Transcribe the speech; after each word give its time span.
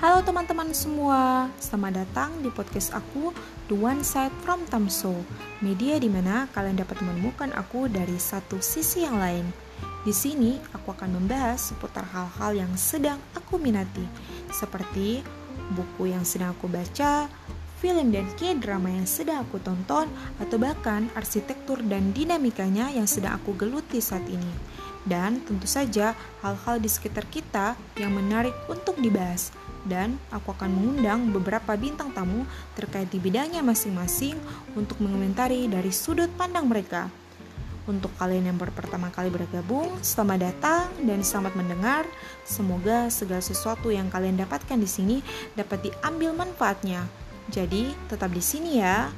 Halo 0.00 0.24
teman-teman 0.24 0.72
semua, 0.72 1.52
selamat 1.60 1.92
datang 2.00 2.32
di 2.40 2.48
podcast 2.48 2.88
aku 2.96 3.36
The 3.68 3.76
One 3.76 4.00
Side 4.00 4.32
from 4.40 4.64
Tamso. 4.64 5.12
Media 5.60 6.00
di 6.00 6.08
mana 6.08 6.48
kalian 6.56 6.80
dapat 6.80 7.04
menemukan 7.04 7.52
aku 7.52 7.84
dari 7.84 8.16
satu 8.16 8.64
sisi 8.64 9.04
yang 9.04 9.20
lain. 9.20 9.44
Di 10.00 10.08
sini 10.08 10.56
aku 10.72 10.96
akan 10.96 11.20
membahas 11.20 11.60
seputar 11.60 12.08
hal-hal 12.16 12.64
yang 12.64 12.72
sedang 12.80 13.20
aku 13.36 13.60
minati 13.60 14.00
Seperti 14.48 15.20
buku 15.76 16.08
yang 16.08 16.24
sedang 16.24 16.56
aku 16.56 16.64
baca, 16.64 17.28
film 17.84 18.08
dan 18.08 18.24
k-drama 18.40 18.88
yang 18.88 19.04
sedang 19.04 19.44
aku 19.44 19.60
tonton 19.60 20.08
Atau 20.40 20.56
bahkan 20.56 21.12
arsitektur 21.12 21.76
dan 21.84 22.16
dinamikanya 22.16 22.88
yang 22.88 23.04
sedang 23.04 23.36
aku 23.36 23.52
geluti 23.52 24.00
saat 24.00 24.24
ini. 24.32 24.48
Dan 25.04 25.44
tentu 25.44 25.68
saja 25.68 26.16
hal-hal 26.40 26.80
di 26.80 26.88
sekitar 26.88 27.28
kita 27.28 27.76
yang 28.00 28.16
menarik 28.16 28.56
untuk 28.72 28.96
dibahas 28.96 29.52
dan 29.88 30.20
aku 30.28 30.52
akan 30.52 30.68
mengundang 30.72 31.32
beberapa 31.32 31.76
bintang 31.76 32.12
tamu 32.12 32.44
terkait 32.76 33.08
di 33.08 33.16
bidangnya 33.16 33.64
masing-masing 33.64 34.36
untuk 34.76 35.00
mengomentari 35.00 35.68
dari 35.68 35.92
sudut 35.94 36.28
pandang 36.36 36.68
mereka. 36.68 37.08
Untuk 37.88 38.12
kalian 38.20 38.52
yang 38.52 38.58
baru 38.60 38.70
pertama 38.70 39.08
kali 39.08 39.32
bergabung, 39.32 39.88
selamat 40.04 40.52
datang 40.52 40.86
dan 41.02 41.24
selamat 41.24 41.58
mendengar. 41.58 42.04
Semoga 42.44 43.08
segala 43.08 43.40
sesuatu 43.40 43.88
yang 43.88 44.12
kalian 44.12 44.38
dapatkan 44.38 44.78
di 44.78 44.86
sini 44.86 45.16
dapat 45.56 45.88
diambil 45.88 46.36
manfaatnya. 46.36 47.08
Jadi, 47.50 47.90
tetap 48.06 48.30
di 48.30 48.44
sini 48.44 48.78
ya. 48.78 49.10